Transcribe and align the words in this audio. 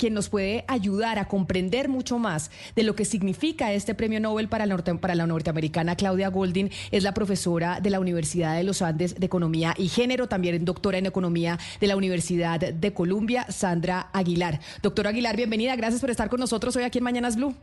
quien 0.00 0.14
nos 0.14 0.30
puede 0.30 0.64
ayudar 0.66 1.18
a 1.18 1.26
comprender 1.26 1.90
mucho 1.90 2.18
más 2.18 2.50
de 2.74 2.84
lo 2.84 2.94
que 2.94 3.04
significa 3.04 3.70
este 3.72 3.94
premio 3.94 4.18
Nobel 4.18 4.48
para, 4.48 4.64
para 4.98 5.14
la 5.14 5.26
norteamericana 5.26 5.94
Claudia 5.94 6.28
Goldin 6.28 6.70
es 6.90 7.04
la 7.04 7.12
profesora 7.12 7.80
de 7.80 7.90
la 7.90 8.00
Universidad 8.00 8.56
de 8.56 8.64
los 8.64 8.80
Andes 8.80 9.20
de 9.20 9.26
Economía 9.26 9.74
y 9.76 9.88
Género, 9.88 10.26
también 10.26 10.64
doctora 10.64 10.96
en 10.96 11.04
Economía 11.04 11.58
de 11.80 11.86
la 11.86 11.96
Universidad 11.96 12.58
de 12.60 12.94
Columbia, 12.94 13.44
Sandra 13.50 14.08
Aguilar. 14.14 14.60
Doctora 14.82 15.10
Aguilar, 15.10 15.36
bienvenida. 15.36 15.76
Gracias 15.76 16.00
por 16.00 16.08
estar 16.08 16.30
con 16.30 16.40
nosotros 16.40 16.74
hoy 16.76 16.84
aquí 16.84 16.96
en 16.96 17.04
Mañanas 17.04 17.36
Blue. 17.36 17.54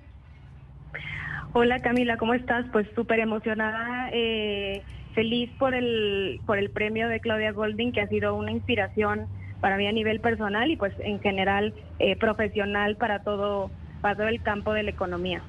Hola 1.54 1.80
Camila, 1.80 2.18
¿cómo 2.18 2.36
estás? 2.36 2.68
Pues 2.72 2.88
súper 2.94 3.20
emocionada, 3.20 4.12
eh, 4.14 4.84
feliz 5.16 5.50
por 5.58 5.74
el, 5.74 6.40
por 6.46 6.60
el 6.60 6.70
premio 6.70 7.08
de 7.08 7.20
Claudia 7.20 7.52
Golding, 7.52 7.94
que 7.94 8.02
ha 8.02 8.08
sido 8.08 8.36
una 8.36 8.52
inspiración 8.52 9.26
para 9.62 9.78
mí 9.78 9.88
a 9.88 9.92
nivel 9.92 10.20
personal 10.20 10.70
y 10.70 10.76
pues 10.76 10.94
en 11.00 11.20
general 11.20 11.74
eh, 12.00 12.16
profesional 12.16 12.96
para 12.96 13.24
todo, 13.24 13.72
para 14.02 14.16
todo 14.16 14.28
el 14.28 14.42
campo 14.42 14.74
de 14.74 14.84
la 14.84 14.92
economía. 14.92 15.42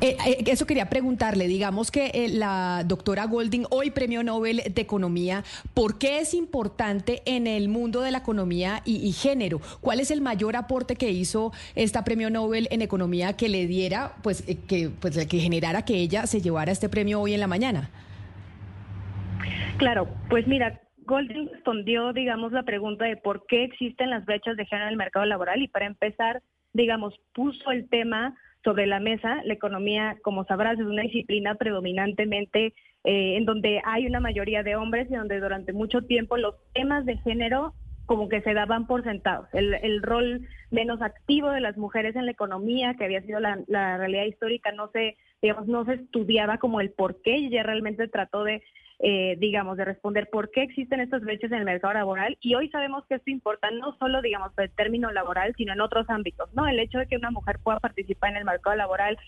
Eh, 0.00 0.16
eh, 0.26 0.44
eso 0.46 0.66
quería 0.66 0.88
preguntarle, 0.88 1.48
digamos 1.48 1.90
que 1.90 2.10
eh, 2.12 2.28
la 2.28 2.82
doctora 2.84 3.24
Golding, 3.26 3.64
hoy 3.70 3.90
premio 3.90 4.22
Nobel 4.22 4.62
de 4.68 4.82
Economía, 4.82 5.42
¿por 5.74 5.98
qué 5.98 6.18
es 6.20 6.34
importante 6.34 7.22
en 7.24 7.46
el 7.46 7.68
mundo 7.68 8.02
de 8.02 8.10
la 8.10 8.18
economía 8.18 8.82
y, 8.84 9.10
género? 9.12 9.60
¿Cuál 9.80 10.00
es 10.00 10.10
el 10.10 10.20
mayor 10.20 10.56
aporte 10.56 10.96
que 10.96 11.10
hizo 11.10 11.52
esta 11.74 12.04
premio 12.04 12.30
Nobel 12.30 12.68
en 12.70 12.82
Economía 12.82 13.36
que 13.36 13.48
le 13.48 13.66
diera, 13.66 14.12
pues, 14.22 14.42
que, 14.68 14.90
pues, 15.00 15.26
que 15.26 15.38
generara 15.38 15.82
que 15.84 15.94
ella 15.94 16.26
se 16.26 16.40
llevara 16.40 16.72
este 16.72 16.88
premio 16.88 17.20
hoy 17.20 17.34
en 17.34 17.40
la 17.40 17.46
mañana? 17.46 17.90
Claro, 19.78 20.08
pues 20.28 20.46
mira, 20.46 20.80
Golding 21.06 21.48
respondió, 21.52 22.12
digamos, 22.12 22.52
la 22.52 22.64
pregunta 22.64 23.04
de 23.04 23.16
por 23.16 23.46
qué 23.46 23.64
existen 23.64 24.10
las 24.10 24.24
brechas 24.24 24.56
de 24.56 24.66
género 24.66 24.86
en 24.86 24.92
el 24.92 24.98
mercado 24.98 25.24
laboral 25.24 25.62
y 25.62 25.68
para 25.68 25.86
empezar, 25.86 26.42
digamos, 26.72 27.14
puso 27.32 27.70
el 27.70 27.88
tema 27.88 28.36
sobre 28.64 28.86
la 28.86 29.00
mesa. 29.00 29.40
La 29.44 29.54
economía, 29.54 30.18
como 30.22 30.44
sabrás, 30.44 30.78
es 30.78 30.84
una 30.84 31.02
disciplina 31.02 31.54
predominantemente 31.54 32.74
eh, 33.04 33.36
en 33.36 33.44
donde 33.44 33.80
hay 33.84 34.06
una 34.06 34.20
mayoría 34.20 34.64
de 34.64 34.76
hombres 34.76 35.08
y 35.08 35.14
donde 35.14 35.40
durante 35.40 35.72
mucho 35.72 36.02
tiempo 36.02 36.36
los 36.36 36.56
temas 36.74 37.06
de 37.06 37.16
género 37.18 37.72
como 38.06 38.28
que 38.28 38.40
se 38.42 38.54
daban 38.54 38.86
por 38.86 39.02
sentados. 39.04 39.48
El, 39.52 40.02
rol 40.02 40.46
menos 40.70 41.02
activo 41.02 41.50
de 41.50 41.60
las 41.60 41.76
mujeres 41.76 42.14
en 42.16 42.26
la 42.26 42.32
economía, 42.32 42.94
que 42.94 43.04
había 43.04 43.22
sido 43.22 43.40
la, 43.40 43.60
la 43.66 43.96
realidad 43.96 44.24
histórica, 44.24 44.70
no 44.72 44.88
se, 44.92 45.16
digamos, 45.46 45.68
no 45.68 45.84
se 45.84 45.94
estudiaba 45.94 46.58
como 46.58 46.80
el 46.80 46.90
por 46.90 47.22
qué, 47.22 47.36
y 47.38 47.46
ella 47.46 47.62
realmente 47.62 48.08
trató 48.08 48.44
de 48.44 48.62
eh, 48.98 49.36
digamos, 49.38 49.76
de 49.76 49.84
responder 49.84 50.30
por 50.30 50.50
qué 50.50 50.62
existen 50.62 51.00
estas 51.00 51.20
brechas 51.20 51.52
en 51.52 51.58
el 51.58 51.64
mercado 51.66 51.92
laboral. 51.92 52.38
Y 52.40 52.54
hoy 52.54 52.70
sabemos 52.70 53.04
que 53.06 53.16
esto 53.16 53.30
importa 53.30 53.70
no 53.70 53.94
solo, 53.98 54.22
digamos, 54.22 54.52
el 54.56 54.70
término 54.70 55.12
laboral, 55.12 55.54
sino 55.58 55.74
en 55.74 55.82
otros 55.82 56.08
ámbitos, 56.08 56.48
¿no? 56.54 56.66
El 56.66 56.78
hecho 56.78 56.98
de 56.98 57.06
que 57.06 57.16
una 57.16 57.30
mujer 57.30 57.58
pueda 57.62 57.78
participar 57.78 58.30
en 58.30 58.38
el 58.38 58.44
mercado 58.46 58.74
laboral 58.74 59.18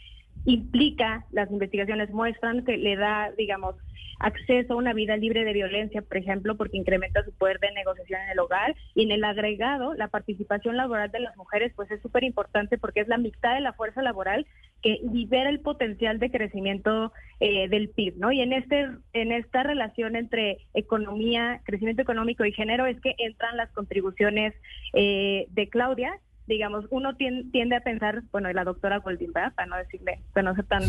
implica, 0.47 1.27
las 1.33 1.51
investigaciones 1.51 2.09
muestran 2.11 2.65
que 2.65 2.79
le 2.79 2.97
da, 2.97 3.31
digamos, 3.37 3.75
acceso 4.21 4.73
a 4.73 4.77
una 4.77 4.95
vida 4.95 5.17
libre 5.17 5.45
de 5.45 5.53
violencia, 5.53 6.03
por 6.03 6.17
ejemplo, 6.17 6.57
porque 6.57 6.79
incrementa 6.79 7.25
su 7.25 7.33
poder 7.33 7.61
de 7.61 7.71
negociación 7.73 8.23
en 8.23 8.31
el 8.31 8.39
hogar. 8.39 8.75
Y 8.95 9.05
en 9.05 9.13
el 9.13 9.25
agregado, 9.25 9.95
la 9.95 10.09
participación 10.09 10.77
laboral 10.77 11.11
de 11.11 11.21
las 11.21 11.37
mujeres, 11.37 11.73
pues 11.77 11.91
es 11.91 12.01
súper 12.01 12.25
importante 12.25 12.79
porque 12.79 13.01
es 13.01 13.09
la 13.09 13.19
mitad 13.19 13.55
de 13.55 13.61
la 13.61 13.75
fuerza 13.75 14.03
laboral 14.03 14.47
que 14.83 15.01
libera 15.13 15.51
el 15.51 15.61
potencial 15.61 16.19
de 16.19 16.31
crecimiento 16.31 17.13
eh, 17.41 17.69
del 17.69 17.89
PIB, 17.89 18.17
¿no? 18.17 18.33
Y 18.33 18.41
en 18.41 18.53
este, 18.53 18.89
en 19.13 19.33
esta 19.33 19.63
relación 19.63 20.17
entre 20.17 20.59
economía, 20.75 21.61
crecimiento 21.65 22.03
económico 22.03 22.45
y 22.45 22.53
género 22.53 22.87
es 22.87 23.01
que 23.01 23.15
entran 23.19 23.57
las 23.57 23.71
contribuciones 23.73 24.55
eh, 24.95 25.47
de 25.51 25.69
Claudia. 25.69 26.19
Digamos, 26.47 26.87
uno 26.91 27.17
tiende, 27.17 27.77
a 27.77 27.81
pensar, 27.81 28.23
bueno, 28.33 28.51
y 28.51 28.55
la 28.55 28.65
doctora 28.65 28.99
Goldin, 28.99 29.33
para 29.33 29.67
no 29.67 29.77
decirle, 29.77 30.21
para 30.33 30.51
no 30.51 30.55
ser 30.55 30.65
tan, 30.65 30.83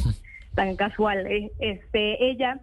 tan 0.56 0.76
casual, 0.76 1.28
eh, 1.28 1.52
este, 1.60 2.30
ella 2.30 2.62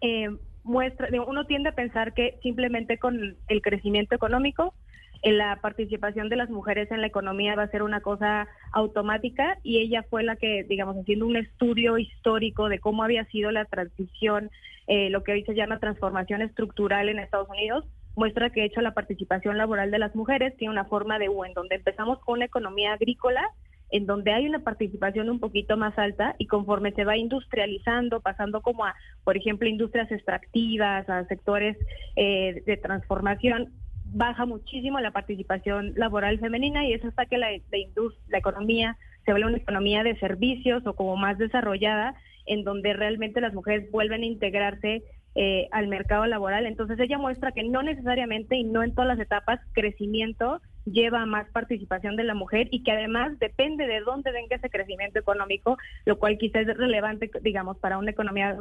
eh, 0.00 0.28
muestra, 0.64 1.08
uno 1.26 1.46
tiende 1.46 1.70
a 1.70 1.74
pensar 1.74 2.14
que 2.14 2.38
simplemente 2.42 2.98
con 2.98 3.36
el 3.48 3.62
crecimiento 3.62 4.14
económico, 4.14 4.74
la 5.22 5.56
participación 5.60 6.28
de 6.28 6.36
las 6.36 6.50
mujeres 6.50 6.90
en 6.90 7.00
la 7.00 7.08
economía 7.08 7.56
va 7.56 7.64
a 7.64 7.70
ser 7.70 7.82
una 7.82 8.00
cosa 8.00 8.46
automática 8.72 9.58
y 9.62 9.78
ella 9.78 10.04
fue 10.08 10.22
la 10.22 10.36
que, 10.36 10.64
digamos, 10.64 10.96
haciendo 10.96 11.26
un 11.26 11.36
estudio 11.36 11.98
histórico 11.98 12.68
de 12.68 12.78
cómo 12.78 13.02
había 13.02 13.24
sido 13.26 13.50
la 13.50 13.64
transición, 13.64 14.50
eh, 14.86 15.10
lo 15.10 15.24
que 15.24 15.32
hoy 15.32 15.44
se 15.44 15.54
llama 15.54 15.80
transformación 15.80 16.42
estructural 16.42 17.08
en 17.08 17.18
Estados 17.18 17.48
Unidos, 17.48 17.84
muestra 18.14 18.50
que 18.50 18.60
de 18.60 18.66
hecho 18.66 18.80
la 18.80 18.94
participación 18.94 19.58
laboral 19.58 19.90
de 19.90 19.98
las 19.98 20.14
mujeres 20.14 20.56
tiene 20.56 20.72
una 20.72 20.84
forma 20.84 21.18
de 21.18 21.28
U, 21.28 21.44
en 21.44 21.54
donde 21.54 21.76
empezamos 21.76 22.20
con 22.20 22.34
una 22.34 22.46
economía 22.46 22.92
agrícola 22.92 23.50
en 23.90 24.06
donde 24.06 24.32
hay 24.32 24.46
una 24.46 24.58
participación 24.60 25.30
un 25.30 25.40
poquito 25.40 25.76
más 25.76 25.98
alta 25.98 26.34
y 26.38 26.46
conforme 26.46 26.92
se 26.92 27.04
va 27.04 27.16
industrializando, 27.16 28.20
pasando 28.20 28.60
como 28.60 28.84
a, 28.84 28.94
por 29.24 29.36
ejemplo, 29.36 29.68
industrias 29.68 30.10
extractivas, 30.12 31.08
a 31.08 31.24
sectores 31.24 31.76
eh, 32.16 32.62
de 32.66 32.76
transformación, 32.76 33.72
baja 34.12 34.46
muchísimo 34.46 35.00
la 35.00 35.10
participación 35.10 35.92
laboral 35.96 36.38
femenina 36.38 36.86
y 36.86 36.92
eso 36.92 37.08
hasta 37.08 37.26
que 37.26 37.38
la, 37.38 37.48
la 37.50 38.38
economía 38.38 38.96
se 39.24 39.32
vuelve 39.32 39.48
una 39.48 39.58
economía 39.58 40.02
de 40.02 40.18
servicios 40.18 40.86
o 40.86 40.94
como 40.94 41.16
más 41.16 41.36
desarrollada, 41.36 42.14
en 42.46 42.64
donde 42.64 42.94
realmente 42.94 43.42
las 43.42 43.52
mujeres 43.52 43.90
vuelven 43.90 44.22
a 44.22 44.26
integrarse 44.26 45.02
eh, 45.34 45.68
al 45.70 45.86
mercado 45.86 46.26
laboral. 46.26 46.66
Entonces 46.66 46.98
ella 46.98 47.18
muestra 47.18 47.52
que 47.52 47.62
no 47.62 47.82
necesariamente 47.82 48.56
y 48.56 48.64
no 48.64 48.82
en 48.82 48.94
todas 48.94 49.08
las 49.08 49.20
etapas 49.20 49.60
crecimiento 49.72 50.60
lleva 50.86 51.22
a 51.22 51.26
más 51.26 51.48
participación 51.50 52.16
de 52.16 52.24
la 52.24 52.34
mujer 52.34 52.68
y 52.70 52.82
que 52.82 52.92
además 52.92 53.38
depende 53.38 53.86
de 53.86 54.00
dónde 54.00 54.32
venga 54.32 54.56
ese 54.56 54.70
crecimiento 54.70 55.18
económico, 55.18 55.76
lo 56.06 56.18
cual 56.18 56.38
quizás 56.38 56.66
es 56.66 56.76
relevante, 56.76 57.30
digamos, 57.42 57.76
para 57.78 57.98
una 57.98 58.10
economía 58.10 58.56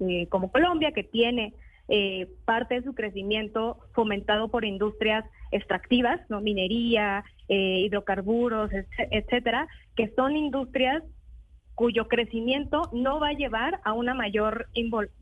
eh, 0.00 0.26
como 0.28 0.50
Colombia, 0.50 0.92
que 0.92 1.04
tiene 1.04 1.54
eh, 1.90 2.28
parte 2.44 2.76
de 2.76 2.82
su 2.82 2.94
crecimiento 2.94 3.78
fomentado 3.92 4.48
por 4.48 4.64
industrias 4.64 5.24
extractivas, 5.50 6.20
no 6.30 6.40
minería, 6.40 7.24
eh, 7.48 7.80
hidrocarburos, 7.80 8.70
etcétera, 9.10 9.68
que 9.96 10.08
son 10.16 10.36
industrias 10.36 11.02
cuyo 11.80 12.08
crecimiento 12.08 12.90
no 12.92 13.18
va 13.20 13.28
a 13.28 13.32
llevar 13.32 13.80
a 13.84 13.94
una 13.94 14.12
mayor, 14.12 14.68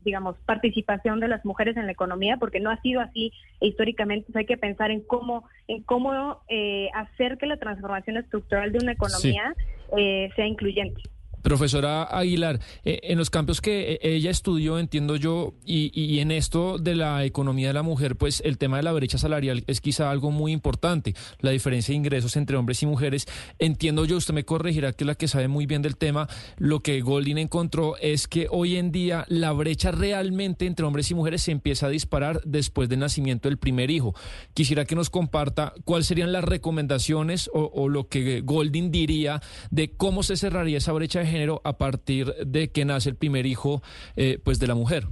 digamos, 0.03 0.35
participación 0.45 1.21
de 1.21 1.29
las 1.29 1.45
mujeres 1.45 1.77
en 1.77 1.85
la 1.85 1.93
economía, 1.93 2.35
porque 2.35 2.59
no 2.59 2.69
ha 2.69 2.81
sido 2.81 2.99
así 2.99 3.31
históricamente. 3.61 4.29
hay 4.35 4.45
que 4.45 4.57
pensar 4.57 4.91
en 4.91 4.99
cómo, 5.01 5.47
en 5.69 5.83
cómo 5.83 6.41
eh, 6.49 6.89
hacer 6.93 7.37
que 7.37 7.45
la 7.45 7.55
transformación 7.55 8.17
estructural 8.17 8.73
de 8.73 8.79
una 8.79 8.91
economía 8.91 9.55
eh, 9.97 10.29
sea 10.35 10.47
incluyente. 10.47 11.01
Profesora 11.41 12.03
Aguilar, 12.03 12.59
eh, 12.83 12.99
en 13.03 13.17
los 13.17 13.29
campos 13.29 13.61
que 13.61 13.93
eh, 13.93 13.99
ella 14.01 14.31
estudió, 14.31 14.79
entiendo 14.79 15.15
yo, 15.15 15.53
y, 15.65 16.19
en 16.19 16.31
esto 16.31 16.77
de 16.77 16.95
la 16.95 17.23
economía 17.23 17.67
de 17.67 17.73
la 17.73 17.83
mujer, 17.83 18.15
pues 18.15 18.41
el 18.45 18.57
tema 18.57 18.77
de 18.77 18.83
la 18.83 18.91
brecha 18.91 19.17
salarial 19.17 19.63
es 19.67 19.81
quizá 19.81 20.11
algo 20.11 20.31
muy 20.31 20.51
importante, 20.51 21.15
la 21.39 21.51
diferencia 21.51 21.93
de 21.93 21.97
ingresos 21.97 22.35
entre 22.35 22.57
hombres 22.57 22.83
y 22.83 22.85
mujeres. 22.85 23.25
Entiendo 23.57 24.05
yo, 24.05 24.17
usted 24.17 24.33
me 24.33 24.45
corregirá 24.45 24.93
que 24.93 25.03
es 25.03 25.07
la 25.07 25.15
que 25.15 25.27
sabe 25.27 25.47
muy 25.47 25.65
bien 25.65 25.81
del 25.81 25.97
tema, 25.97 26.27
lo 26.57 26.81
que 26.81 27.01
Goldin 27.01 27.37
encontró 27.37 27.95
es 27.97 28.27
que 28.27 28.47
hoy 28.49 28.75
en 28.75 28.91
día 28.91 29.25
la 29.27 29.51
brecha 29.51 29.91
realmente 29.91 30.65
entre 30.65 30.85
hombres 30.85 31.09
y 31.11 31.15
mujeres 31.15 31.43
se 31.43 31.51
empieza 31.51 31.87
a 31.87 31.89
disparar 31.89 32.41
después 32.45 32.89
del 32.89 32.99
nacimiento 32.99 33.49
del 33.49 33.57
primer 33.57 33.91
hijo. 33.91 34.13
Quisiera 34.53 34.85
que 34.85 34.95
nos 34.95 35.09
comparta 35.09 35.73
cuáles 35.85 36.07
serían 36.07 36.31
las 36.31 36.43
recomendaciones 36.43 37.49
o, 37.53 37.87
lo 37.89 38.07
que 38.07 38.41
Goldin 38.41 38.91
diría 38.91 39.41
de 39.71 39.91
cómo 39.91 40.23
se 40.23 40.37
cerraría 40.37 40.77
esa 40.77 40.91
brecha 40.91 41.19
de 41.19 41.25
género 41.29 41.61
a 41.63 41.77
partir 41.77 42.27
de 42.45 42.71
que 42.71 42.85
nace 42.85 43.09
el 43.09 43.15
primer 43.15 43.45
hijo 43.45 43.81
eh, 44.15 44.39
pues 44.43 44.59
de 44.59 44.67
la 44.67 44.75
mujer. 44.75 45.03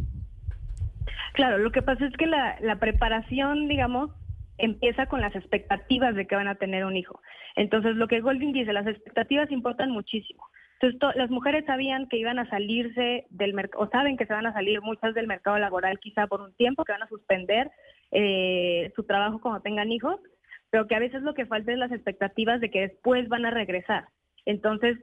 Claro, 1.38 1.60
lo 1.60 1.72
que 1.72 1.84
pasa 1.84 2.04
es 2.04 2.14
que 2.18 2.26
la, 2.26 2.80
preparación, 2.80 3.68
digamos, 3.68 4.10
empieza 4.58 5.06
con 5.06 5.22
las 5.22 5.36
expectativas 5.36 6.16
de 6.16 6.26
que 6.26 6.36
van 6.36 6.48
a 6.48 6.56
tener 6.56 6.84
un 6.84 6.98
hijo. 6.98 7.22
Entonces, 7.56 7.96
lo 7.96 8.08
que 8.08 8.22
Golding 8.22 8.54
dice, 8.54 8.74
las 8.74 8.88
expectativas 8.88 9.52
importan 9.52 9.92
muchísimo. 9.92 10.44
Entonces, 10.80 11.16
las 11.16 11.30
mujeres 11.30 11.64
sabían 11.66 12.08
que 12.08 12.18
iban 12.18 12.40
a 12.40 12.50
salirse 12.50 13.28
del 13.30 13.54
mercado, 13.54 13.84
o 13.84 13.90
saben 13.90 14.18
que 14.18 14.26
se 14.26 14.34
van 14.34 14.48
a 14.48 14.54
salir 14.54 14.82
muchas 14.82 15.14
del 15.14 15.28
mercado 15.28 15.60
laboral 15.60 16.00
quizá 16.00 16.26
por 16.26 16.42
un 16.42 16.56
tiempo, 16.56 16.84
que 16.86 16.94
van 16.94 17.04
a 17.04 17.08
suspender 17.08 17.70
eh, 18.12 18.92
su 18.96 19.04
trabajo 19.04 19.40
cuando 19.40 19.62
tengan 19.62 19.92
hijos, 19.92 20.20
pero 20.72 20.88
que 20.88 20.96
a 20.96 21.00
veces 21.00 21.22
lo 21.22 21.36
que 21.36 21.46
falta 21.46 21.72
es 21.72 21.78
las 21.78 21.92
expectativas 21.92 22.62
de 22.62 22.72
que 22.72 22.82
después 22.82 23.28
van 23.30 23.46
a 23.46 23.52
regresar. 23.52 24.06
Entonces, 24.46 24.98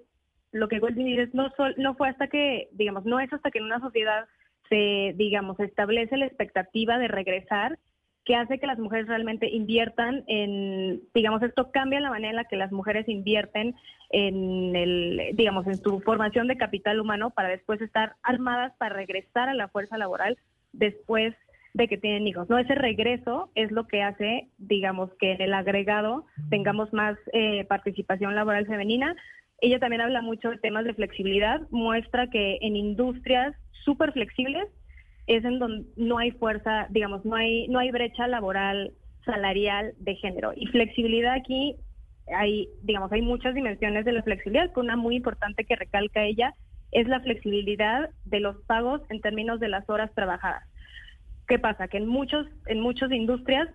lo 0.55 0.69
que 0.69 0.79
Golding 0.79 1.07
dice 1.07 1.29
no, 1.33 1.51
no 1.77 1.95
fue 1.95 2.09
hasta 2.09 2.29
que, 2.29 2.69
digamos, 2.73 3.05
no 3.05 3.19
es 3.19 3.33
hasta 3.33 3.51
que 3.51 3.59
en 3.59 3.65
una 3.65 3.81
sociedad 3.81 4.27
se, 4.69 5.13
digamos, 5.17 5.59
establece 5.59 6.17
la 6.17 6.27
expectativa 6.27 6.97
de 6.97 7.09
regresar 7.09 7.79
que 8.25 8.37
hace 8.37 8.59
que 8.59 8.67
las 8.67 8.79
mujeres 8.79 9.09
realmente 9.09 9.51
inviertan 9.51 10.23
en, 10.29 11.03
digamos, 11.13 11.43
esto 11.43 11.73
cambia 11.73 12.01
la 12.01 12.09
manera 12.09 12.31
en 12.31 12.37
la 12.37 12.45
que 12.45 12.57
las 12.57 12.73
mujeres 12.73 13.09
invierten 13.09 13.75
en 14.11 14.77
el, 14.77 15.31
digamos, 15.35 15.67
en 15.67 15.77
su 15.83 16.01
formación 16.01 16.47
de 16.47 16.57
capital 16.57 17.01
humano 17.01 17.31
para 17.31 17.49
después 17.49 17.81
estar 17.83 18.15
armadas 18.23 18.73
para 18.79 18.95
regresar 18.95 19.49
a 19.49 19.55
la 19.55 19.69
fuerza 19.69 19.99
laboral 19.99 20.39
después 20.73 21.35
de 21.75 21.89
que 21.89 21.99
tienen 21.99 22.27
hijos. 22.29 22.49
No, 22.49 22.57
ese 22.57 22.77
regreso 22.77 23.51
es 23.57 23.73
lo 23.73 23.89
que 23.89 24.03
hace, 24.03 24.49
digamos, 24.57 25.11
que 25.19 25.33
en 25.33 25.43
el 25.43 25.53
agregado 25.53 26.25
tengamos 26.49 26.93
más 26.93 27.19
eh, 27.33 27.65
participación 27.65 28.37
laboral 28.37 28.67
femenina. 28.67 29.17
Ella 29.61 29.79
también 29.79 30.03
habla 30.03 30.23
mucho 30.23 30.51
de 30.51 30.59
temas 30.59 30.85
de 30.85 30.95
flexibilidad, 30.95 31.61
muestra 31.71 32.29
que 32.29 32.59
en 32.61 32.77
industrias 32.77 33.55
súper 33.85 34.13
flexibles 34.13 34.67
es 35.27 35.45
en 35.45 35.59
donde 35.59 35.87
no 35.97 36.19
hay 36.19 36.33
fuerza, 36.33 36.87
digamos, 36.91 37.25
no 37.25 37.37
hay, 37.37 37.69
no 37.69 37.79
hay 37.79 37.91
brecha 37.91 38.27
laboral 38.27 38.93
salarial 39.25 39.95
de 39.99 40.17
género. 40.17 40.53
Y 40.55 40.67
flexibilidad 40.67 41.35
aquí 41.35 41.77
hay, 42.35 42.69
digamos, 42.83 43.11
hay 43.13 43.23
muchas 43.23 43.55
dimensiones 43.55 44.05
de 44.05 44.13
la 44.13 44.23
flexibilidad, 44.23 44.71
pero 44.71 44.83
una 44.83 44.97
muy 44.97 45.17
importante 45.17 45.65
que 45.65 45.77
recalca 45.77 46.25
ella 46.25 46.55
es 46.93 47.09
la 47.09 47.21
flexibilidad 47.21 48.11
de 48.25 48.41
los 48.41 48.57
pagos 48.67 49.03
en 49.11 49.21
términos 49.21 49.61
de 49.61 49.69
las 49.69 49.89
horas 49.89 50.11
trabajadas. 50.15 50.63
¿Qué 51.49 51.59
pasa? 51.59 51.89
Que 51.89 51.99
en 51.99 52.07
muchos, 52.07 52.47
en 52.67 52.81
muchas 52.81 53.11
industrias, 53.11 53.69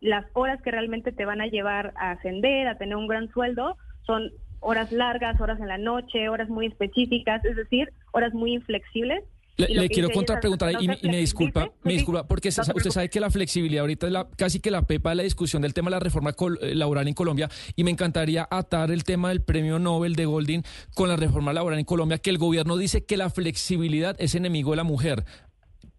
las 0.00 0.26
horas 0.34 0.60
que 0.62 0.70
realmente 0.70 1.10
te 1.10 1.24
van 1.24 1.40
a 1.40 1.46
llevar 1.46 1.92
a 1.96 2.12
ascender, 2.12 2.68
a 2.68 2.78
tener 2.78 2.96
un 2.96 3.08
gran 3.08 3.28
sueldo, 3.30 3.76
son 4.02 4.30
horas 4.66 4.92
largas, 4.92 5.40
horas 5.40 5.60
en 5.60 5.68
la 5.68 5.78
noche, 5.78 6.28
horas 6.28 6.48
muy 6.48 6.66
específicas, 6.66 7.44
es 7.44 7.56
decir, 7.56 7.92
horas 8.12 8.34
muy 8.34 8.52
inflexibles 8.52 9.22
le, 9.56 9.88
quiero 9.88 10.10
contrapreguntar 10.10 10.72
y, 10.80 11.08
me 11.08 11.16
disculpa, 11.16 11.70
me 11.82 11.94
disculpa, 11.94 12.26
porque 12.26 12.48
usted 12.48 12.90
sabe 12.90 13.08
que 13.08 13.20
la 13.20 13.30
flexibilidad 13.30 13.82
ahorita 13.82 14.06
es 14.06 14.12
la, 14.12 14.28
casi 14.36 14.60
que 14.60 14.70
la 14.70 14.82
pepa 14.82 15.10
de 15.10 15.16
la 15.16 15.22
discusión 15.22 15.62
del 15.62 15.72
tema 15.72 15.88
de 15.88 15.96
la 15.96 16.00
reforma 16.00 16.30
eh, 16.30 16.74
laboral 16.74 17.08
en 17.08 17.14
Colombia 17.14 17.48
y 17.74 17.84
me 17.84 17.90
encantaría 17.90 18.46
atar 18.50 18.90
el 18.90 19.04
tema 19.04 19.30
del 19.30 19.42
premio 19.42 19.78
Nobel 19.78 20.14
de 20.14 20.26
Golding 20.26 20.62
con 20.94 21.08
la 21.08 21.16
reforma 21.16 21.52
laboral 21.52 21.78
en 21.78 21.84
Colombia, 21.84 22.18
que 22.18 22.30
el 22.30 22.38
gobierno 22.38 22.76
dice 22.76 23.06
que 23.06 23.16
la 23.16 23.30
flexibilidad 23.30 24.14
es 24.18 24.34
enemigo 24.34 24.72
de 24.72 24.76
la 24.76 24.84
mujer. 24.84 25.24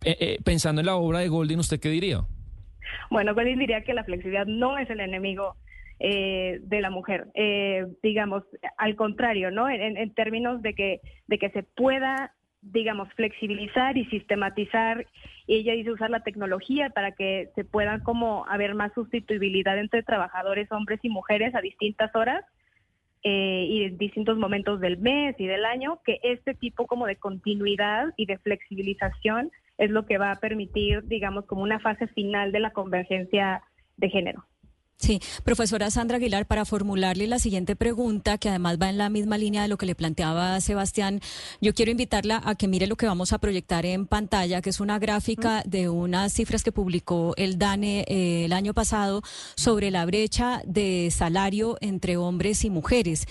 Eh, 0.04 0.16
eh, 0.20 0.38
pensando 0.44 0.82
en 0.82 0.86
la 0.86 0.96
obra 0.96 1.20
de 1.20 1.28
Golding, 1.28 1.58
¿usted 1.58 1.80
qué 1.80 1.90
diría? 1.90 2.22
Bueno, 3.10 3.34
Golding 3.34 3.58
diría 3.58 3.84
que 3.84 3.94
la 3.94 4.04
flexibilidad 4.04 4.46
no 4.46 4.78
es 4.78 4.88
el 4.92 5.00
enemigo 5.00 5.56
de 6.00 6.80
la 6.82 6.90
mujer. 6.90 7.28
digamos, 8.04 8.44
al 8.78 8.96
contrario, 8.96 9.52
¿no? 9.52 9.70
En, 9.70 9.98
en, 9.98 10.14
términos 10.14 10.62
de 10.62 10.74
que, 10.74 11.02
de 11.28 11.40
que 11.40 11.50
se 11.50 11.64
pueda 11.64 12.34
digamos, 12.62 13.12
flexibilizar 13.14 13.98
y 13.98 14.06
sistematizar. 14.06 15.06
Y 15.46 15.56
ella 15.56 15.74
dice 15.74 15.92
usar 15.92 16.10
la 16.10 16.24
tecnología 16.24 16.90
para 16.90 17.12
que 17.14 17.50
se 17.56 17.64
pueda 17.64 18.00
como 18.04 18.46
haber 18.48 18.76
más 18.76 18.94
sustituibilidad 18.94 19.78
entre 19.78 20.04
trabajadores, 20.04 20.72
hombres 20.72 21.00
y 21.04 21.10
mujeres 21.10 21.56
a 21.56 21.62
distintas 21.62 22.14
horas 22.16 22.44
eh, 23.24 23.66
y 23.70 23.84
en 23.84 23.98
distintos 23.98 24.38
momentos 24.38 24.80
del 24.80 24.98
mes 24.98 25.36
y 25.40 25.48
del 25.48 25.66
año, 25.66 26.00
que 26.06 26.20
este 26.24 26.54
tipo 26.54 26.88
como 26.88 27.08
de 27.08 27.16
continuidad 27.16 28.14
y 28.18 28.26
de 28.26 28.38
flexibilización 28.38 29.52
es 29.78 29.92
lo 29.92 30.06
que 30.06 30.18
va 30.18 30.32
a 30.32 30.40
permitir, 30.40 31.04
digamos, 31.04 31.46
como 31.46 31.62
una 31.62 31.80
fase 31.80 32.08
final 32.08 32.52
de 32.52 32.60
la 32.60 32.72
convergencia 32.72 33.62
de 33.98 34.10
género. 34.10 34.46
Sí, 35.00 35.20
profesora 35.44 35.92
Sandra 35.92 36.18
Aguilar, 36.18 36.48
para 36.48 36.66
formularle 36.66 37.28
la 37.28 37.38
siguiente 37.38 37.76
pregunta, 37.76 38.40
que 38.40 38.50
además 38.50 38.80
va 38.82 38.90
en 38.90 38.98
la 38.98 39.12
misma 39.12 39.38
línea 39.38 39.62
de 39.62 39.68
lo 39.68 39.78
que 39.78 39.86
le 39.86 39.94
planteaba 39.94 40.60
Sebastián, 40.60 41.22
yo 41.62 41.76
quiero 41.76 41.92
invitarla 41.92 42.42
a 42.44 42.56
que 42.56 42.68
mire 42.68 42.88
lo 42.88 42.96
que 42.96 43.06
vamos 43.06 43.32
a 43.32 43.38
proyectar 43.38 43.86
en 43.86 44.08
pantalla, 44.08 44.60
que 44.60 44.72
es 44.72 44.80
una 44.80 44.98
gráfica 44.98 45.62
de 45.68 45.88
unas 45.88 46.34
cifras 46.34 46.64
que 46.64 46.72
publicó 46.72 47.36
el 47.38 47.60
DANE 47.60 48.06
eh, 48.08 48.46
el 48.46 48.54
año 48.54 48.74
pasado 48.74 49.22
sobre 49.56 49.92
la 49.92 50.04
brecha 50.08 50.64
de 50.66 51.10
salario 51.12 51.78
entre 51.80 52.18
hombres 52.18 52.66
y 52.66 52.72
mujeres. 52.72 53.28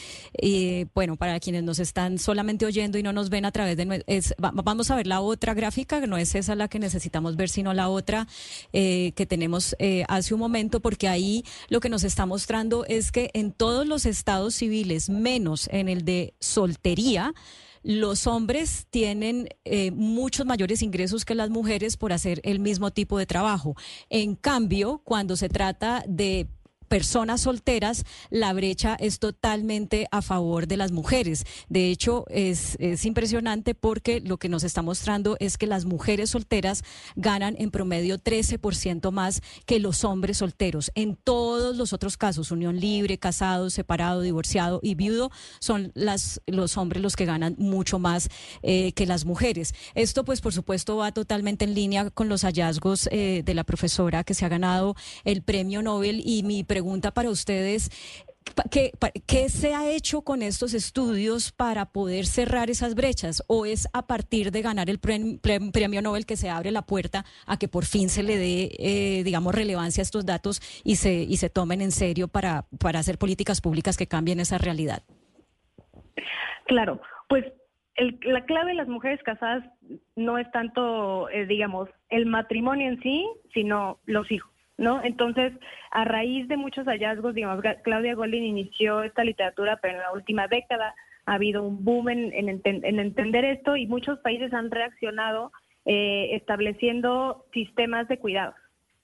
Bueno, 0.94 1.16
para 1.16 1.40
quienes 1.40 1.64
nos 1.64 1.80
están 1.80 2.20
solamente 2.20 2.64
oyendo 2.64 2.96
y 2.96 3.02
no 3.02 3.12
nos 3.12 3.28
ven 3.28 3.44
a 3.44 3.50
través 3.50 3.76
de... 3.76 4.04
vamos 4.38 4.90
a 4.92 4.94
ver 4.94 5.08
la 5.08 5.20
otra 5.20 5.52
gráfica, 5.52 6.00
que 6.00 6.06
no 6.06 6.16
es 6.16 6.36
esa 6.36 6.54
la 6.54 6.68
que 6.68 6.78
necesitamos 6.78 7.34
ver, 7.34 7.48
sino 7.48 7.74
la 7.74 7.88
otra 7.88 8.28
eh, 8.72 9.10
que 9.16 9.26
tenemos 9.26 9.74
eh, 9.80 10.04
hace 10.06 10.32
un 10.32 10.38
momento, 10.38 10.78
porque 10.78 11.08
ahí 11.08 11.44
lo 11.68 11.80
que 11.80 11.88
nos 11.88 12.04
está 12.04 12.26
mostrando 12.26 12.84
es 12.86 13.12
que 13.12 13.30
en 13.34 13.52
todos 13.52 13.86
los 13.86 14.06
estados 14.06 14.54
civiles, 14.54 15.08
menos 15.08 15.68
en 15.72 15.88
el 15.88 16.04
de 16.04 16.34
soltería, 16.40 17.34
los 17.82 18.26
hombres 18.26 18.88
tienen 18.90 19.48
eh, 19.64 19.92
muchos 19.92 20.44
mayores 20.44 20.82
ingresos 20.82 21.24
que 21.24 21.36
las 21.36 21.50
mujeres 21.50 21.96
por 21.96 22.12
hacer 22.12 22.40
el 22.42 22.58
mismo 22.58 22.90
tipo 22.90 23.16
de 23.16 23.26
trabajo. 23.26 23.76
En 24.10 24.34
cambio, 24.34 25.02
cuando 25.04 25.36
se 25.36 25.48
trata 25.48 26.02
de 26.08 26.48
personas 26.86 27.42
solteras, 27.42 28.04
la 28.30 28.52
brecha 28.52 28.96
es 28.98 29.18
totalmente 29.18 30.06
a 30.10 30.22
favor 30.22 30.66
de 30.66 30.76
las 30.76 30.92
mujeres. 30.92 31.44
De 31.68 31.90
hecho, 31.90 32.24
es, 32.28 32.76
impresionante 33.04 33.74
porque 33.74 34.20
lo 34.20 34.38
que 34.38 34.48
nos 34.48 34.64
está 34.64 34.82
mostrando 34.82 35.36
es 35.38 35.58
que 35.58 35.66
las 35.66 35.84
mujeres 35.84 36.30
solteras 36.30 36.82
ganan 37.14 37.54
en 37.58 37.70
promedio 37.70 38.18
13% 38.18 39.10
más 39.10 39.42
que 39.66 39.78
los 39.78 40.04
hombres 40.04 40.38
solteros. 40.38 40.90
En 40.94 41.16
todos 41.16 41.76
los 41.76 41.92
otros 41.92 42.16
casos, 42.16 42.50
unión 42.50 42.80
libre, 42.80 43.18
casado, 43.18 43.70
separado, 43.70 44.22
divorciado 44.22 44.80
y 44.82 44.94
viudo, 44.94 45.30
son 45.60 45.92
las, 45.94 46.40
los 46.46 46.76
hombres 46.76 47.02
los 47.02 47.16
que 47.16 47.26
ganan 47.26 47.54
mucho 47.58 47.98
más 47.98 48.28
eh, 48.62 48.92
que 48.92 49.06
las 49.06 49.24
mujeres. 49.24 49.74
Esto, 49.94 50.24
pues, 50.24 50.40
por 50.40 50.52
supuesto, 50.52 50.96
va 50.96 51.12
totalmente 51.12 51.64
en 51.64 51.74
línea 51.74 52.10
con 52.10 52.28
los 52.28 52.42
hallazgos 52.42 53.08
eh, 53.12 53.42
de 53.44 53.54
la 53.54 53.64
profesora 53.64 54.24
que 54.24 54.34
se 54.34 54.44
ha 54.44 54.48
ganado 54.48 54.96
el 55.24 55.42
premio 55.42 55.82
Nobel 55.82 56.22
y 56.24 56.42
mi 56.42 56.64
pregunta 56.76 57.10
para 57.10 57.30
ustedes. 57.30 57.88
¿Qué, 58.70 58.92
¿Qué, 59.26 59.48
se 59.48 59.74
ha 59.74 59.88
hecho 59.88 60.20
con 60.20 60.42
estos 60.42 60.74
estudios 60.74 61.50
para 61.50 61.86
poder 61.86 62.26
cerrar 62.26 62.68
esas 62.68 62.94
brechas? 62.94 63.42
¿O 63.48 63.64
es 63.64 63.88
a 63.94 64.06
partir 64.06 64.50
de 64.50 64.60
ganar 64.60 64.90
el 64.90 64.98
premio, 64.98 66.02
Nobel 66.02 66.26
que 66.26 66.36
se 66.36 66.50
abre 66.50 66.70
la 66.70 66.82
puerta 66.82 67.24
a 67.46 67.58
que 67.58 67.66
por 67.66 67.86
fin 67.86 68.10
se 68.10 68.22
le 68.22 68.36
dé, 68.36 68.70
eh, 68.78 69.24
digamos, 69.24 69.54
relevancia 69.54 70.02
a 70.02 70.08
estos 70.08 70.26
datos 70.26 70.60
y 70.84 70.96
se, 70.96 71.14
y 71.14 71.38
se 71.38 71.48
tomen 71.48 71.80
en 71.80 71.92
serio 71.92 72.28
para, 72.28 72.66
para 72.78 72.98
hacer 72.98 73.16
políticas 73.16 73.62
públicas 73.62 73.96
que 73.96 74.06
cambien 74.06 74.38
esa 74.38 74.58
realidad? 74.58 75.02
Claro, 76.66 77.00
pues 77.26 77.46
la 77.96 78.44
clave 78.44 78.72
de 78.72 78.76
las 78.82 78.88
mujeres 78.88 79.22
casadas 79.22 79.64
no 80.14 80.36
es 80.36 80.50
tanto, 80.50 81.30
eh, 81.30 81.46
digamos, 81.46 81.88
el 82.10 82.26
matrimonio 82.26 82.86
en 82.86 83.00
sí, 83.00 83.26
sino 83.54 83.98
los 84.04 84.30
hijos. 84.30 84.55
¿No? 84.78 85.02
Entonces, 85.02 85.52
a 85.90 86.04
raíz 86.04 86.48
de 86.48 86.56
muchos 86.56 86.86
hallazgos, 86.86 87.34
digamos, 87.34 87.62
Claudia 87.82 88.14
Goldin 88.14 88.44
inició 88.44 89.02
esta 89.02 89.24
literatura, 89.24 89.78
pero 89.80 89.94
en 89.94 90.00
la 90.00 90.12
última 90.12 90.48
década 90.48 90.94
ha 91.26 91.34
habido 91.34 91.62
un 91.62 91.84
boom 91.84 92.08
en, 92.08 92.48
entender 92.48 93.44
esto 93.44 93.76
y 93.76 93.86
muchos 93.86 94.18
países 94.20 94.52
han 94.52 94.70
reaccionado 94.70 95.50
eh, 95.84 96.30
estableciendo 96.32 97.46
sistemas 97.52 98.06
de 98.08 98.18
cuidados. 98.18 98.54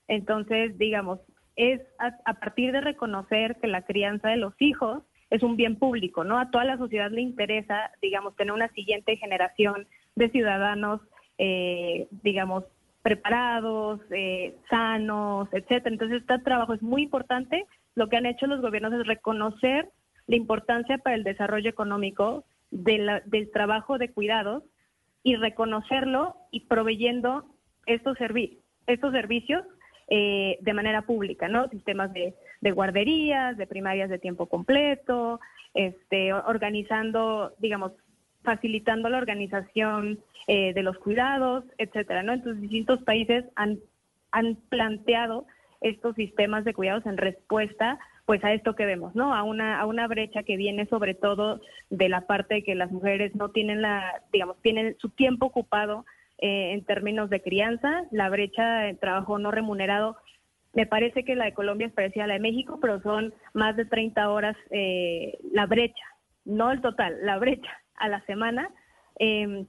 Entonces, 0.08 0.76
digamos, 0.78 1.20
es 1.56 1.80
a, 1.98 2.34
partir 2.34 2.72
de 2.72 2.80
reconocer 2.80 3.56
que 3.60 3.66
la 3.66 3.82
crianza 3.82 4.28
de 4.28 4.36
los 4.36 4.54
hijos 4.60 5.02
es 5.30 5.42
un 5.42 5.56
bien 5.56 5.76
público, 5.76 6.24
¿no? 6.24 6.38
A 6.38 6.50
toda 6.50 6.64
la 6.64 6.78
sociedad 6.78 7.10
le 7.10 7.22
interesa, 7.22 7.90
digamos, 8.00 8.36
tener 8.36 8.52
una 8.52 8.68
siguiente 8.68 9.16
generación 9.16 9.86
de 10.14 10.28
ciudadanos, 10.30 11.00
eh, 11.38 12.08
digamos, 12.22 12.64
preparados, 13.02 14.00
eh, 14.10 14.56
sanos, 14.70 15.48
etcétera. 15.52 15.90
Entonces, 15.90 16.20
este 16.20 16.38
trabajo 16.38 16.72
es 16.74 16.82
muy 16.82 17.02
importante. 17.02 17.66
Lo 17.94 18.08
que 18.08 18.16
han 18.16 18.26
hecho 18.26 18.46
los 18.46 18.60
gobiernos 18.60 18.92
es 18.94 19.06
reconocer 19.06 19.90
la 20.26 20.36
importancia 20.36 20.98
para 20.98 21.16
el 21.16 21.24
desarrollo 21.24 21.68
económico 21.68 22.44
del 22.70 23.50
trabajo 23.52 23.98
de 23.98 24.10
cuidados 24.10 24.62
y 25.22 25.36
reconocerlo 25.36 26.36
y 26.50 26.60
proveyendo 26.60 27.44
estos, 27.86 28.16
estos 28.86 29.12
servicios 29.12 29.64
eh, 30.08 30.58
de 30.60 30.74
manera 30.74 31.02
pública, 31.02 31.48
¿no? 31.48 31.68
Sistemas 31.68 32.12
de, 32.12 32.34
de, 32.60 32.70
guarderías, 32.70 33.56
de 33.56 33.66
primarias 33.66 34.10
de 34.10 34.18
tiempo 34.18 34.46
completo, 34.46 35.40
este, 35.74 36.32
organizando, 36.32 37.54
digamos, 37.58 37.92
facilitando 38.42 39.08
la 39.08 39.18
organización 39.18 40.20
eh, 40.46 40.72
de 40.74 40.82
los 40.82 40.98
cuidados, 40.98 41.64
etcétera, 41.78 42.22
¿no? 42.22 42.32
Entonces, 42.32 42.60
distintos 42.60 43.02
países 43.02 43.44
han, 43.54 43.78
han 44.30 44.56
planteado 44.68 45.46
estos 45.80 46.14
sistemas 46.14 46.64
de 46.64 46.74
cuidados 46.74 47.06
en 47.06 47.16
respuesta 47.16 47.98
pues 48.24 48.42
a 48.44 48.52
esto 48.52 48.76
que 48.76 48.86
vemos, 48.86 49.14
¿no? 49.14 49.34
A 49.34 49.42
una, 49.42 49.80
a 49.80 49.86
una 49.86 50.06
brecha 50.06 50.44
que 50.44 50.56
viene 50.56 50.86
sobre 50.86 51.14
todo 51.14 51.60
de 51.90 52.08
la 52.08 52.22
parte 52.22 52.54
de 52.54 52.62
que 52.62 52.76
las 52.76 52.90
mujeres 52.90 53.34
no 53.34 53.50
tienen 53.50 53.82
la, 53.82 54.22
digamos, 54.32 54.60
tienen 54.62 54.96
su 54.98 55.10
tiempo 55.10 55.46
ocupado 55.46 56.06
eh, 56.38 56.72
en 56.72 56.84
términos 56.84 57.30
de 57.30 57.42
crianza, 57.42 58.04
la 58.10 58.30
brecha 58.30 58.80
de 58.80 58.94
trabajo 58.94 59.38
no 59.38 59.50
remunerado, 59.50 60.16
me 60.72 60.86
parece 60.86 61.24
que 61.24 61.34
la 61.34 61.46
de 61.46 61.52
Colombia 61.52 61.88
es 61.88 61.92
parecida 61.92 62.24
a 62.24 62.26
la 62.28 62.34
de 62.34 62.40
México, 62.40 62.78
pero 62.80 63.02
son 63.02 63.34
más 63.54 63.76
de 63.76 63.84
30 63.84 64.30
horas 64.30 64.56
eh, 64.70 65.38
la 65.50 65.66
brecha, 65.66 66.04
no 66.44 66.70
el 66.70 66.80
total, 66.80 67.18
la 67.22 67.38
brecha 67.38 67.81
a 67.96 68.08
la 68.08 68.20
semana. 68.26 68.70
Em, 69.18 69.66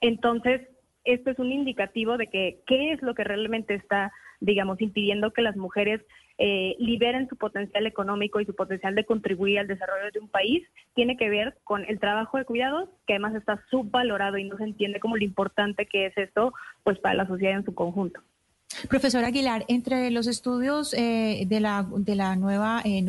entonces, 0.00 0.62
esto 1.04 1.30
es 1.30 1.38
un 1.38 1.52
indicativo 1.52 2.16
de 2.16 2.28
que 2.28 2.60
qué 2.66 2.92
es 2.92 3.02
lo 3.02 3.14
que 3.14 3.24
realmente 3.24 3.74
está, 3.74 4.12
digamos, 4.40 4.80
impidiendo 4.80 5.32
que 5.32 5.42
las 5.42 5.56
mujeres 5.56 6.00
eh, 6.38 6.74
liberen 6.78 7.28
su 7.28 7.36
potencial 7.36 7.86
económico 7.86 8.40
y 8.40 8.46
su 8.46 8.54
potencial 8.54 8.94
de 8.94 9.04
contribuir 9.04 9.58
al 9.58 9.68
desarrollo 9.68 10.10
de 10.12 10.20
un 10.20 10.28
país, 10.28 10.66
tiene 10.94 11.16
que 11.16 11.28
ver 11.28 11.56
con 11.64 11.84
el 11.84 12.00
trabajo 12.00 12.38
de 12.38 12.44
cuidados, 12.44 12.88
que 13.06 13.14
además 13.14 13.34
está 13.34 13.62
subvalorado 13.70 14.38
y 14.38 14.44
no 14.44 14.56
se 14.56 14.64
entiende 14.64 15.00
como 15.00 15.16
lo 15.16 15.24
importante 15.24 15.86
que 15.86 16.06
es 16.06 16.16
esto, 16.16 16.52
pues 16.84 16.98
para 16.98 17.14
la 17.14 17.26
sociedad 17.26 17.54
en 17.54 17.64
su 17.64 17.74
conjunto. 17.74 18.20
Profesor 18.88 19.24
Aguilar, 19.24 19.64
entre 19.68 20.10
los 20.10 20.26
estudios 20.26 20.94
eh, 20.94 21.44
de, 21.46 21.60
la, 21.60 21.86
de 21.88 22.16
la 22.16 22.36
nueva 22.36 22.82
eh, 22.84 23.04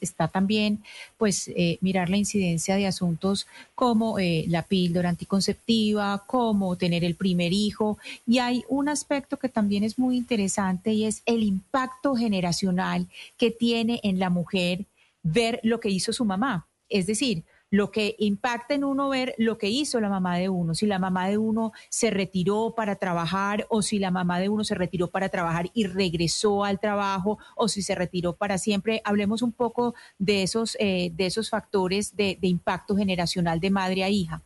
está 0.00 0.28
también 0.28 0.82
pues 1.16 1.48
eh, 1.48 1.78
mirar 1.80 2.10
la 2.10 2.16
incidencia 2.16 2.76
de 2.76 2.86
asuntos 2.86 3.46
como 3.74 4.16
la 4.18 4.62
píldora 4.62 5.08
anticonceptiva, 5.08 6.24
como 6.26 6.76
tener 6.76 7.04
el 7.04 7.14
primer 7.14 7.52
hijo. 7.52 7.98
Y 8.26 8.38
hay 8.38 8.64
un 8.68 8.88
aspecto 8.88 9.36
que 9.36 9.48
también 9.48 9.84
es 9.84 9.98
muy 9.98 10.16
interesante 10.16 10.92
y 10.92 11.04
es 11.04 11.22
el 11.26 11.42
impacto 11.42 12.14
generacional 12.14 13.06
que 13.36 13.50
tiene 13.50 14.00
en 14.02 14.18
la 14.18 14.30
mujer 14.30 14.84
ver 15.22 15.60
lo 15.62 15.80
que 15.80 15.90
hizo 15.90 16.12
su 16.12 16.24
mamá. 16.24 16.66
Es 16.88 17.06
decir, 17.06 17.44
lo 17.70 17.90
que 17.90 18.16
impacta 18.18 18.74
en 18.74 18.84
uno 18.84 19.08
ver 19.08 19.34
lo 19.38 19.58
que 19.58 19.68
hizo 19.68 20.00
la 20.00 20.08
mamá 20.08 20.36
de 20.36 20.48
uno, 20.48 20.74
si 20.74 20.86
la 20.86 20.98
mamá 20.98 21.28
de 21.28 21.38
uno 21.38 21.72
se 21.88 22.10
retiró 22.10 22.74
para 22.76 22.96
trabajar 22.96 23.66
o 23.68 23.82
si 23.82 23.98
la 23.98 24.10
mamá 24.10 24.40
de 24.40 24.48
uno 24.48 24.64
se 24.64 24.74
retiró 24.74 25.08
para 25.08 25.28
trabajar 25.28 25.66
y 25.74 25.86
regresó 25.86 26.64
al 26.64 26.80
trabajo 26.80 27.38
o 27.56 27.68
si 27.68 27.82
se 27.82 27.94
retiró 27.94 28.34
para 28.34 28.58
siempre. 28.58 29.00
Hablemos 29.04 29.42
un 29.42 29.52
poco 29.52 29.94
de 30.18 30.42
esos, 30.42 30.76
eh, 30.80 31.10
de 31.12 31.26
esos 31.26 31.50
factores 31.50 32.16
de, 32.16 32.38
de 32.40 32.48
impacto 32.48 32.96
generacional 32.96 33.60
de 33.60 33.70
madre 33.70 34.04
a 34.04 34.08
hija. 34.08 34.42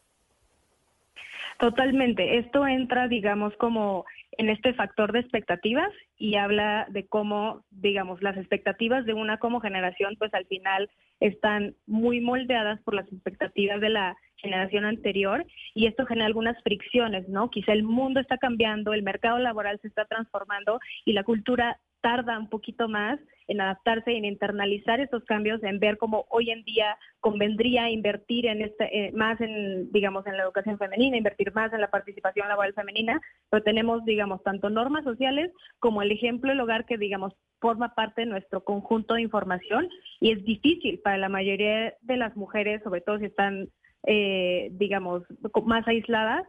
Totalmente. 1.58 2.38
Esto 2.38 2.66
entra, 2.66 3.06
digamos, 3.06 3.54
como 3.56 4.04
en 4.38 4.48
este 4.48 4.74
factor 4.74 5.12
de 5.12 5.20
expectativas 5.20 5.90
y 6.22 6.36
habla 6.36 6.86
de 6.88 7.08
cómo, 7.08 7.64
digamos, 7.72 8.22
las 8.22 8.36
expectativas 8.36 9.04
de 9.04 9.12
una 9.12 9.38
como 9.38 9.58
generación, 9.58 10.14
pues 10.20 10.32
al 10.34 10.46
final 10.46 10.88
están 11.18 11.74
muy 11.84 12.20
moldeadas 12.20 12.80
por 12.82 12.94
las 12.94 13.12
expectativas 13.12 13.80
de 13.80 13.88
la 13.88 14.16
generación 14.36 14.84
anterior 14.84 15.44
y 15.74 15.88
esto 15.88 16.06
genera 16.06 16.26
algunas 16.26 16.62
fricciones, 16.62 17.28
¿no? 17.28 17.50
Quizá 17.50 17.72
el 17.72 17.82
mundo 17.82 18.20
está 18.20 18.38
cambiando, 18.38 18.92
el 18.92 19.02
mercado 19.02 19.40
laboral 19.40 19.80
se 19.82 19.88
está 19.88 20.04
transformando 20.04 20.78
y 21.04 21.12
la 21.12 21.24
cultura 21.24 21.80
tarda 22.02 22.38
un 22.38 22.48
poquito 22.48 22.88
más 22.88 23.18
en 23.48 23.60
adaptarse, 23.60 24.12
en 24.12 24.24
internalizar 24.24 25.00
estos 25.00 25.24
cambios, 25.24 25.62
en 25.62 25.78
ver 25.78 25.98
cómo 25.98 26.26
hoy 26.30 26.50
en 26.50 26.64
día 26.64 26.96
convendría 27.20 27.90
invertir 27.90 28.46
en 28.46 28.62
este, 28.62 29.06
eh, 29.06 29.12
más 29.12 29.40
en, 29.40 29.90
digamos, 29.92 30.26
en 30.26 30.36
la 30.36 30.42
educación 30.42 30.78
femenina, 30.78 31.16
invertir 31.16 31.52
más 31.54 31.72
en 31.72 31.80
la 31.80 31.90
participación 31.90 32.48
laboral 32.48 32.74
femenina, 32.74 33.20
pero 33.50 33.62
tenemos, 33.62 34.04
digamos, 34.04 34.42
tanto 34.42 34.70
normas 34.70 35.04
sociales 35.04 35.50
como 35.78 36.02
el 36.02 36.12
ejemplo 36.12 36.50
del 36.50 36.60
hogar 36.60 36.84
que, 36.86 36.98
digamos, 36.98 37.34
forma 37.60 37.94
parte 37.94 38.22
de 38.22 38.26
nuestro 38.26 38.64
conjunto 38.64 39.14
de 39.14 39.22
información 39.22 39.88
y 40.20 40.32
es 40.32 40.44
difícil 40.44 40.98
para 40.98 41.18
la 41.18 41.28
mayoría 41.28 41.94
de 42.00 42.16
las 42.16 42.36
mujeres, 42.36 42.82
sobre 42.82 43.00
todo 43.00 43.18
si 43.18 43.26
están, 43.26 43.68
eh, 44.06 44.68
digamos, 44.72 45.22
más 45.64 45.86
aisladas, 45.86 46.44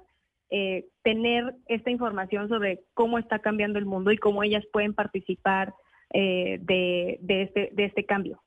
eh, 0.49 0.85
tener 1.03 1.55
esta 1.67 1.89
información 1.89 2.47
sobre 2.47 2.81
cómo 2.93 3.17
está 3.17 3.39
cambiando 3.39 3.79
el 3.79 3.85
mundo 3.85 4.11
y 4.11 4.17
cómo 4.17 4.43
ellas 4.43 4.63
pueden 4.71 4.93
participar 4.93 5.73
eh, 6.13 6.59
de, 6.61 7.17
este, 7.41 7.69
de 7.73 7.85
este 7.85 8.05
cambio. 8.05 8.39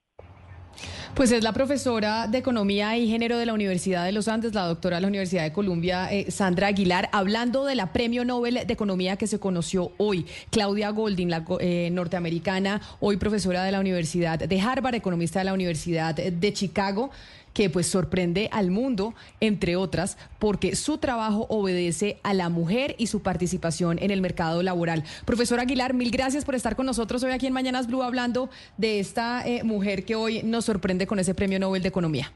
Pues 1.15 1.33
es 1.33 1.43
la 1.43 1.53
profesora 1.53 2.27
de 2.27 2.37
Economía 2.37 2.99
y 2.99 3.09
Género 3.09 3.39
de 3.39 3.47
la 3.47 3.55
Universidad 3.55 4.05
de 4.05 4.13
los 4.13 4.29
Andes, 4.29 4.53
la 4.53 4.67
doctora 4.67 4.97
de 4.97 5.01
la 5.01 5.09
Universidad 5.09 5.45
de 5.45 5.53
Columbia, 5.53 6.13
eh, 6.13 6.31
Sandra 6.31 6.67
Aguilar, 6.67 7.09
hablando 7.13 7.65
de 7.65 7.75
la 7.75 7.93
Premio 7.93 8.25
Nobel 8.27 8.67
de 8.67 8.73
Economía 8.73 9.17
que 9.17 9.27
se 9.27 9.41
conoció 9.41 9.93
hoy. 9.97 10.27
Claudia 10.51 10.91
Golding, 10.91 11.31
la 11.31 11.45
norteamericana, 11.91 12.83
hoy 13.01 13.17
profesora 13.17 13.65
de 13.65 13.73
la 13.73 13.81
Universidad 13.81 14.39
de 14.39 14.61
Harvard, 14.61 14.95
economista 14.95 15.39
de 15.39 15.47
la 15.47 15.55
Universidad 15.55 16.15
de 16.15 16.53
Chicago 16.53 17.11
que 17.57 17.71
pues 17.71 17.87
sorprende 17.87 18.51
al 18.53 18.71
mundo, 18.71 19.15
entre 19.41 19.77
otras, 19.77 20.19
porque 20.39 20.77
su 20.77 20.99
trabajo 20.99 21.47
obedece 21.49 22.19
a 22.23 22.35
la 22.35 22.51
mujer 22.51 22.95
y 22.99 23.07
su 23.07 23.23
participación 23.23 23.99
en 23.99 24.11
el 24.11 24.21
mercado 24.21 24.63
laboral. 24.63 25.05
Profesor 25.25 25.59
Aguilar, 25.59 25.95
mil 25.95 26.11
gracias 26.11 26.45
por 26.45 26.55
estar 26.55 26.77
con 26.77 26.85
nosotros 26.85 27.23
hoy 27.23 27.33
aquí 27.33 27.47
en 27.47 27.55
Mañanas 27.55 27.87
Blue 27.87 28.03
hablando 28.03 28.51
de 28.77 29.01
esta 29.01 29.43
eh, 29.49 29.65
mujer 29.65 30.05
que 30.05 30.17
hoy 30.17 30.43
nos 30.43 30.67
sorprende 30.67 31.07
con 31.07 31.19
ese 31.19 31.35
Premio 31.35 31.59
Nobel 31.59 31.81
de 31.81 31.89
Economía. 31.89 32.31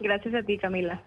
Gracias 0.00 0.34
a 0.34 0.42
ti, 0.42 0.56
Camila. 0.56 1.02